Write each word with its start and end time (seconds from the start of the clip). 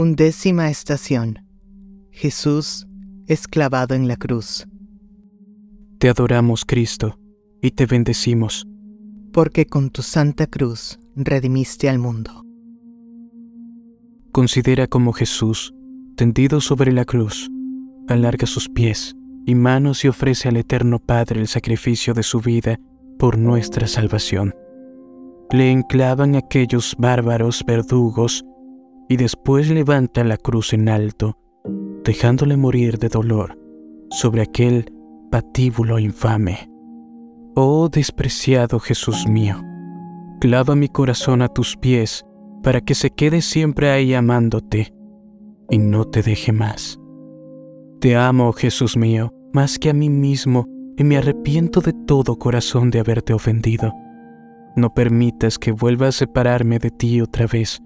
Undécima 0.00 0.70
estación. 0.70 1.40
Jesús 2.12 2.86
es 3.26 3.48
clavado 3.48 3.96
en 3.96 4.06
la 4.06 4.14
cruz. 4.14 4.64
Te 5.98 6.08
adoramos, 6.08 6.64
Cristo, 6.64 7.18
y 7.60 7.72
te 7.72 7.84
bendecimos. 7.84 8.64
Porque 9.32 9.66
con 9.66 9.90
tu 9.90 10.02
santa 10.02 10.46
cruz 10.46 11.00
redimiste 11.16 11.88
al 11.88 11.98
mundo. 11.98 12.44
Considera 14.30 14.86
como 14.86 15.12
Jesús, 15.12 15.74
tendido 16.14 16.60
sobre 16.60 16.92
la 16.92 17.04
cruz, 17.04 17.50
alarga 18.06 18.46
sus 18.46 18.68
pies 18.68 19.16
y 19.46 19.56
manos 19.56 20.04
y 20.04 20.08
ofrece 20.08 20.48
al 20.48 20.58
Eterno 20.58 21.00
Padre 21.00 21.40
el 21.40 21.48
sacrificio 21.48 22.14
de 22.14 22.22
su 22.22 22.38
vida 22.38 22.78
por 23.18 23.36
nuestra 23.36 23.88
salvación. 23.88 24.54
Le 25.50 25.72
enclavan 25.72 26.36
aquellos 26.36 26.94
bárbaros 26.96 27.64
verdugos 27.66 28.44
y 29.08 29.16
después 29.16 29.70
levanta 29.70 30.22
la 30.24 30.36
cruz 30.36 30.72
en 30.72 30.88
alto, 30.88 31.38
dejándole 32.04 32.56
morir 32.56 32.98
de 32.98 33.08
dolor 33.08 33.58
sobre 34.10 34.42
aquel 34.42 34.92
patíbulo 35.30 35.98
infame. 35.98 36.70
Oh 37.54 37.88
despreciado 37.88 38.78
Jesús 38.78 39.26
mío, 39.26 39.62
clava 40.40 40.74
mi 40.74 40.88
corazón 40.88 41.42
a 41.42 41.48
tus 41.48 41.76
pies 41.76 42.24
para 42.62 42.80
que 42.80 42.94
se 42.94 43.10
quede 43.10 43.42
siempre 43.42 43.90
ahí 43.90 44.14
amándote 44.14 44.92
y 45.70 45.78
no 45.78 46.04
te 46.04 46.22
deje 46.22 46.52
más. 46.52 46.98
Te 48.00 48.16
amo, 48.16 48.52
Jesús 48.52 48.96
mío, 48.96 49.32
más 49.52 49.78
que 49.78 49.90
a 49.90 49.94
mí 49.94 50.08
mismo, 50.08 50.66
y 50.96 51.04
me 51.04 51.16
arrepiento 51.16 51.80
de 51.80 51.92
todo 51.92 52.38
corazón 52.38 52.90
de 52.90 53.00
haberte 53.00 53.32
ofendido. 53.32 53.92
No 54.76 54.94
permitas 54.94 55.58
que 55.58 55.72
vuelva 55.72 56.08
a 56.08 56.12
separarme 56.12 56.78
de 56.78 56.90
ti 56.90 57.20
otra 57.20 57.46
vez 57.46 57.80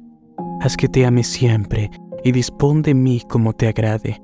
haz 0.63 0.77
que 0.77 0.89
te 0.89 1.05
ame 1.05 1.25
siempre 1.25 1.91
y 2.23 2.31
dispón 2.31 2.83
de 2.83 2.95
mí 2.95 3.21
como 3.29 3.53
te 3.53 3.67
agrade. 3.67 4.23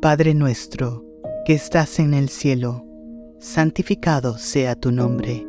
Padre 0.00 0.32
nuestro, 0.32 1.04
que 1.44 1.52
estás 1.52 1.98
en 1.98 2.14
el 2.14 2.30
cielo, 2.30 2.86
santificado 3.38 4.38
sea 4.38 4.76
tu 4.76 4.92
nombre. 4.92 5.46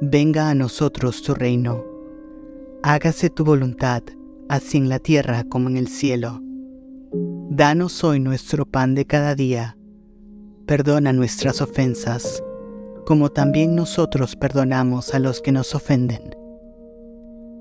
Venga 0.00 0.50
a 0.50 0.54
nosotros 0.54 1.22
tu 1.22 1.34
reino. 1.34 1.84
Hágase 2.84 3.28
tu 3.28 3.44
voluntad, 3.44 4.04
así 4.48 4.78
en 4.78 4.88
la 4.88 5.00
tierra 5.00 5.42
como 5.48 5.68
en 5.68 5.76
el 5.76 5.88
cielo. 5.88 6.40
Danos 7.50 8.04
hoy 8.04 8.20
nuestro 8.20 8.66
pan 8.66 8.94
de 8.94 9.04
cada 9.04 9.34
día. 9.34 9.76
Perdona 10.64 11.12
nuestras 11.12 11.60
ofensas, 11.60 12.40
como 13.04 13.30
también 13.30 13.74
nosotros 13.74 14.36
perdonamos 14.36 15.12
a 15.12 15.18
los 15.18 15.40
que 15.40 15.50
nos 15.50 15.74
ofenden 15.74 16.37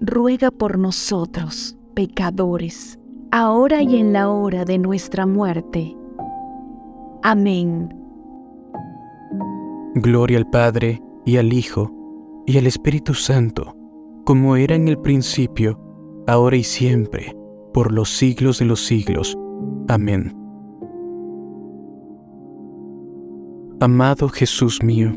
ruega 0.00 0.50
por 0.50 0.78
nosotros, 0.78 1.76
pecadores, 1.94 2.98
ahora 3.30 3.82
y 3.82 3.96
en 3.96 4.12
la 4.12 4.30
hora 4.30 4.64
de 4.64 4.78
nuestra 4.78 5.26
muerte. 5.26 5.94
Amén. 7.22 7.94
Gloria 9.94 10.38
al 10.38 10.48
Padre, 10.48 11.02
y 11.26 11.36
al 11.36 11.52
Hijo, 11.52 11.92
y 12.46 12.56
al 12.56 12.66
Espíritu 12.66 13.12
Santo, 13.12 13.76
como 14.24 14.56
era 14.56 14.74
en 14.74 14.88
el 14.88 14.98
principio, 14.98 15.78
ahora 16.26 16.56
y 16.56 16.64
siempre, 16.64 17.36
por 17.74 17.92
los 17.92 18.08
siglos 18.08 18.58
de 18.58 18.64
los 18.64 18.84
siglos. 18.84 19.36
Amén. 19.88 20.34
Amado 23.80 24.28
Jesús 24.28 24.82
mío, 24.82 25.12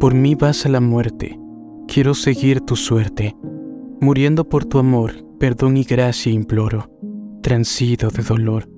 por 0.00 0.14
mí 0.14 0.34
vas 0.34 0.66
a 0.66 0.68
la 0.68 0.80
muerte, 0.80 1.38
quiero 1.86 2.14
seguir 2.14 2.60
tu 2.60 2.74
suerte 2.74 3.36
Muriendo 4.02 4.48
por 4.48 4.64
tu 4.64 4.80
amor, 4.80 5.12
perdón 5.38 5.76
y 5.76 5.84
gracia 5.84 6.32
imploro, 6.32 6.90
transido 7.40 8.10
de 8.10 8.24
dolor, 8.24 8.68